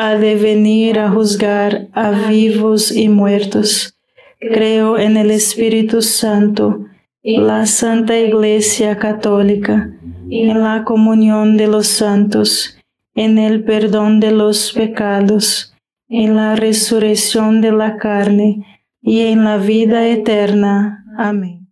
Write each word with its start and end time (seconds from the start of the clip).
ha 0.00 0.14
de 0.14 0.36
venir 0.36 1.00
a 1.00 1.10
juzgar 1.10 1.88
a 1.92 2.12
vivos 2.28 2.92
y 2.92 3.08
muertos. 3.08 3.98
Creo 4.38 4.96
en 4.96 5.16
el 5.16 5.32
Espíritu 5.32 6.02
Santo, 6.02 6.86
la 7.24 7.66
Santa 7.66 8.16
Iglesia 8.16 8.96
Católica, 8.96 9.90
en 10.30 10.62
la 10.62 10.84
comunión 10.84 11.56
de 11.56 11.66
los 11.66 11.88
santos, 11.88 12.78
en 13.16 13.38
el 13.38 13.64
perdón 13.64 14.20
de 14.20 14.30
los 14.30 14.72
pecados, 14.72 15.74
en 16.08 16.36
la 16.36 16.54
resurrección 16.54 17.60
de 17.60 17.72
la 17.72 17.96
carne 17.96 18.64
y 19.02 19.22
en 19.22 19.42
la 19.42 19.56
vida 19.56 20.06
eterna. 20.06 21.04
Amén. 21.18 21.66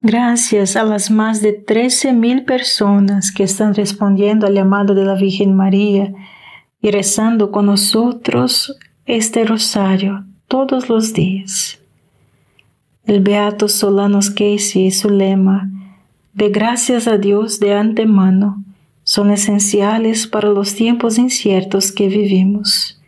Gracias 0.00 0.74
a 0.74 0.84
las 0.84 1.10
más 1.10 1.42
de 1.42 1.66
13.000 1.66 2.46
personas 2.46 3.30
que 3.30 3.42
están 3.42 3.74
respondiendo 3.74 4.46
al 4.46 4.54
llamado 4.54 4.94
de 4.94 5.04
la 5.04 5.16
Virgen 5.16 5.54
María 5.54 6.10
y 6.84 6.90
rezando 6.90 7.50
con 7.50 7.64
nosotros 7.64 8.76
este 9.06 9.46
rosario 9.46 10.26
todos 10.48 10.90
los 10.90 11.14
días. 11.14 11.78
El 13.06 13.22
Beato 13.22 13.68
Solanos 13.68 14.28
Casey 14.28 14.88
y 14.88 14.90
su 14.90 15.08
lema 15.08 15.70
de 16.34 16.50
gracias 16.50 17.08
a 17.08 17.16
Dios 17.16 17.58
de 17.58 17.72
antemano 17.72 18.62
son 19.02 19.30
esenciales 19.30 20.26
para 20.26 20.50
los 20.50 20.74
tiempos 20.74 21.16
inciertos 21.16 21.90
que 21.90 22.08
vivimos. 22.08 23.00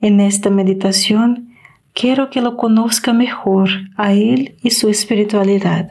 En 0.00 0.20
esta 0.20 0.50
meditación 0.50 1.56
quiero 1.92 2.30
que 2.30 2.40
lo 2.40 2.56
conozca 2.56 3.12
mejor 3.12 3.68
a 3.96 4.12
Él 4.12 4.58
y 4.62 4.70
su 4.70 4.88
espiritualidad. 4.88 5.90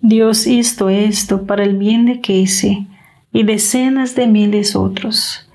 Dios 0.00 0.46
hizo 0.46 0.88
esto 0.90 1.44
para 1.44 1.64
el 1.64 1.76
bien 1.76 2.06
de 2.06 2.20
Casey 2.20 2.86
y 3.32 3.42
decenas 3.42 4.14
de 4.14 4.28
miles 4.28 4.76
otros. 4.76 5.50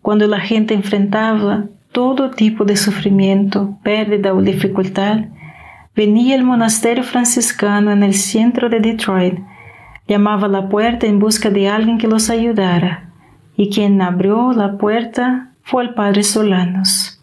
Cuando 0.00 0.28
la 0.28 0.38
gente 0.38 0.74
enfrentaba 0.74 1.64
todo 1.90 2.30
tipo 2.30 2.64
de 2.64 2.76
sufrimiento, 2.76 3.78
pérdida 3.82 4.32
o 4.32 4.42
dificultad, 4.42 5.24
venía 5.96 6.36
el 6.36 6.44
monasterio 6.44 7.02
franciscano 7.02 7.90
en 7.90 8.04
el 8.04 8.14
centro 8.14 8.68
de 8.68 8.78
Detroit, 8.78 9.40
llamaba 10.06 10.46
a 10.46 10.50
la 10.50 10.68
puerta 10.68 11.08
en 11.08 11.18
busca 11.18 11.50
de 11.50 11.68
alguien 11.68 11.98
que 11.98 12.06
los 12.06 12.30
ayudara, 12.30 13.10
y 13.56 13.70
quien 13.70 14.00
abrió 14.00 14.52
la 14.52 14.78
puerta 14.78 15.50
fue 15.62 15.82
el 15.82 15.94
padre 15.94 16.22
Solanos. 16.22 17.20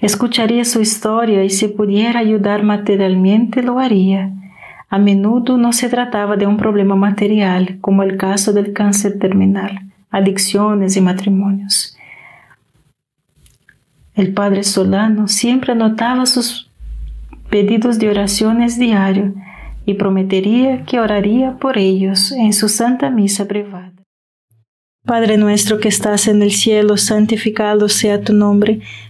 Escucharía 0.00 0.64
su 0.64 0.80
historia 0.80 1.44
y 1.44 1.50
si 1.50 1.68
pudiera 1.68 2.18
ayudar 2.18 2.64
materialmente 2.64 3.62
lo 3.62 3.78
haría 3.78 4.32
a 4.96 4.98
menudo 4.98 5.58
no 5.58 5.74
se 5.74 5.90
trataba 5.90 6.36
de 6.36 6.46
un 6.46 6.56
problema 6.56 6.96
material, 6.96 7.76
como 7.82 8.02
el 8.02 8.16
caso 8.16 8.54
del 8.54 8.72
cáncer 8.72 9.18
terminal, 9.18 9.92
adicciones 10.10 10.96
y 10.96 11.02
matrimonios. 11.02 11.98
El 14.14 14.32
padre 14.32 14.64
Solano 14.64 15.28
siempre 15.28 15.72
anotaba 15.72 16.24
sus 16.24 16.70
pedidos 17.50 17.98
de 17.98 18.08
oraciones 18.08 18.78
diario 18.78 19.34
y 19.84 19.94
prometería 19.94 20.86
que 20.86 20.98
oraría 20.98 21.58
por 21.58 21.76
ellos 21.76 22.32
en 22.32 22.54
su 22.54 22.70
santa 22.70 23.10
misa 23.10 23.46
privada. 23.46 23.92
Padre 25.04 25.36
nuestro 25.36 25.78
que 25.78 25.88
estás 25.88 26.26
en 26.26 26.40
el 26.40 26.52
cielo, 26.52 26.96
santificado 26.96 27.90
sea 27.90 28.22
tu 28.22 28.32
nombre 28.32 28.80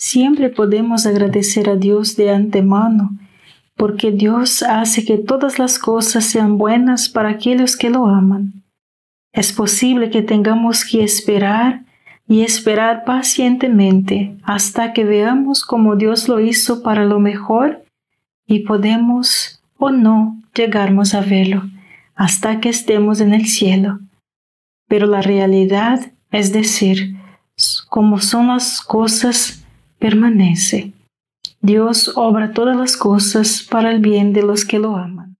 Siempre 0.00 0.48
podemos 0.48 1.04
agradecer 1.04 1.68
a 1.68 1.76
Dios 1.76 2.16
de 2.16 2.30
antemano, 2.30 3.10
porque 3.76 4.10
Dios 4.10 4.62
hace 4.62 5.04
que 5.04 5.18
todas 5.18 5.58
las 5.58 5.78
cosas 5.78 6.24
sean 6.24 6.56
buenas 6.56 7.10
para 7.10 7.28
aquellos 7.28 7.76
que 7.76 7.90
lo 7.90 8.06
aman. 8.06 8.64
Es 9.30 9.52
posible 9.52 10.08
que 10.08 10.22
tengamos 10.22 10.86
que 10.86 11.04
esperar 11.04 11.84
y 12.26 12.40
esperar 12.40 13.04
pacientemente 13.04 14.38
hasta 14.42 14.94
que 14.94 15.04
veamos 15.04 15.66
cómo 15.66 15.96
Dios 15.96 16.28
lo 16.28 16.40
hizo 16.40 16.82
para 16.82 17.04
lo 17.04 17.20
mejor 17.20 17.84
y 18.46 18.60
podemos 18.60 19.62
o 19.76 19.90
no 19.90 20.40
llegarmos 20.54 21.12
a 21.12 21.20
verlo 21.20 21.64
hasta 22.14 22.58
que 22.60 22.70
estemos 22.70 23.20
en 23.20 23.34
el 23.34 23.46
cielo. 23.46 24.00
Pero 24.88 25.06
la 25.06 25.20
realidad, 25.20 26.10
es 26.30 26.54
decir, 26.54 27.16
como 27.90 28.18
son 28.18 28.48
las 28.48 28.80
cosas, 28.80 29.59
permanece. 30.00 30.92
Dios 31.60 32.12
obra 32.16 32.52
todas 32.52 32.76
las 32.76 32.96
cosas 32.96 33.64
para 33.70 33.92
el 33.92 34.00
bien 34.00 34.32
de 34.32 34.42
los 34.42 34.64
que 34.64 34.80
lo 34.80 34.96
aman. 34.96 35.36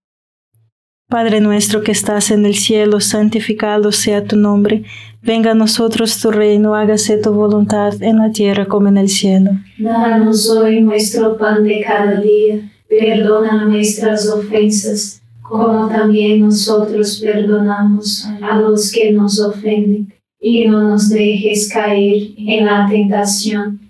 Padre 1.08 1.40
nuestro 1.40 1.82
que 1.82 1.90
estás 1.90 2.30
en 2.30 2.46
el 2.46 2.54
cielo, 2.54 3.00
santificado 3.00 3.90
sea 3.90 4.24
tu 4.24 4.36
nombre. 4.36 4.84
Venga 5.22 5.50
a 5.50 5.54
nosotros 5.54 6.20
tu 6.20 6.30
reino, 6.30 6.76
hágase 6.76 7.16
tu 7.16 7.32
voluntad 7.32 8.00
en 8.00 8.18
la 8.18 8.30
tierra 8.30 8.66
como 8.66 8.86
en 8.86 8.98
el 8.98 9.08
cielo. 9.08 9.50
Danos 9.76 10.48
hoy 10.48 10.80
nuestro 10.80 11.36
pan 11.36 11.64
de 11.64 11.82
cada 11.84 12.20
día 12.20 12.70
Perdona 12.90 13.66
nuestras 13.66 14.28
ofensas, 14.28 15.22
como 15.42 15.88
también 15.88 16.40
nosotros 16.40 17.20
perdonamos 17.24 18.26
a 18.42 18.58
los 18.58 18.90
que 18.90 19.12
nos 19.12 19.40
ofenden. 19.40 20.12
Y 20.40 20.66
no 20.66 20.88
nos 20.88 21.08
dejes 21.08 21.72
caer 21.72 22.30
en 22.36 22.64
la 22.64 22.88
tentación, 22.90 23.89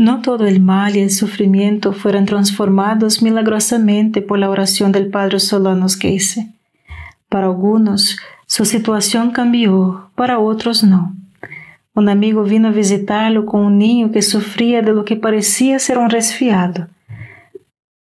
No 0.00 0.22
todo 0.22 0.46
el 0.46 0.60
mal 0.60 0.96
y 0.96 1.00
el 1.00 1.10
sufrimiento 1.10 1.92
fueron 1.92 2.24
transformados 2.24 3.20
milagrosamente 3.20 4.22
por 4.22 4.38
la 4.38 4.48
oración 4.48 4.92
del 4.92 5.10
Padre 5.10 5.40
Solanos 5.40 5.98
Keise. 5.98 6.54
Para 7.28 7.48
algunos, 7.48 8.18
su 8.46 8.64
situación 8.64 9.30
cambió, 9.30 10.10
para 10.14 10.38
otros 10.38 10.82
no. 10.84 11.14
Un 11.94 12.08
amigo 12.08 12.44
vino 12.44 12.68
a 12.68 12.70
visitarlo 12.70 13.44
con 13.44 13.60
un 13.60 13.76
niño 13.76 14.10
que 14.10 14.22
sufría 14.22 14.80
de 14.80 14.94
lo 14.94 15.04
que 15.04 15.16
parecía 15.16 15.78
ser 15.78 15.98
un 15.98 16.08
resfriado. 16.08 16.88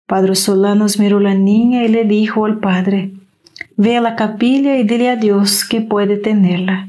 Padre 0.08 0.36
Solanos 0.36 1.00
miró 1.00 1.20
la 1.20 1.34
niña 1.34 1.84
y 1.84 1.90
le 1.90 2.06
dijo 2.06 2.46
al 2.46 2.60
padre, 2.60 3.12
Ve 3.76 3.98
a 3.98 4.02
la 4.02 4.16
capilla 4.16 4.78
y 4.78 4.84
dile 4.84 5.10
a 5.10 5.18
Dios 5.18 5.66
que 5.66 5.82
puede 5.82 6.16
tenerla. 6.16 6.89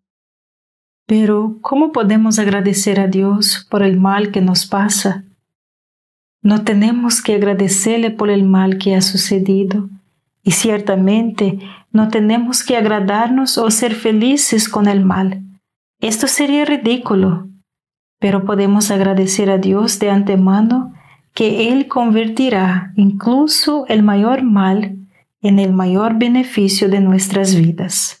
Pero, 1.11 1.57
¿cómo 1.59 1.91
podemos 1.91 2.39
agradecer 2.39 2.97
a 2.97 3.07
Dios 3.07 3.67
por 3.69 3.83
el 3.83 3.99
mal 3.99 4.31
que 4.31 4.39
nos 4.39 4.65
pasa? 4.65 5.25
No 6.41 6.63
tenemos 6.63 7.21
que 7.21 7.35
agradecerle 7.35 8.11
por 8.11 8.29
el 8.29 8.45
mal 8.45 8.77
que 8.77 8.95
ha 8.95 9.01
sucedido, 9.01 9.89
y 10.41 10.51
ciertamente 10.51 11.59
no 11.91 12.07
tenemos 12.07 12.63
que 12.63 12.77
agradarnos 12.77 13.57
o 13.57 13.69
ser 13.71 13.93
felices 13.93 14.69
con 14.69 14.87
el 14.87 15.03
mal. 15.03 15.43
Esto 15.99 16.27
sería 16.27 16.63
ridículo, 16.63 17.49
pero 18.17 18.45
podemos 18.45 18.89
agradecer 18.89 19.49
a 19.49 19.57
Dios 19.57 19.99
de 19.99 20.11
antemano 20.11 20.93
que 21.33 21.73
Él 21.73 21.89
convertirá 21.89 22.93
incluso 22.95 23.85
el 23.89 24.01
mayor 24.01 24.43
mal 24.43 24.95
en 25.41 25.59
el 25.59 25.73
mayor 25.73 26.17
beneficio 26.17 26.87
de 26.87 27.01
nuestras 27.01 27.53
vidas. 27.53 28.20